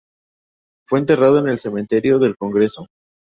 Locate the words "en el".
1.37-1.59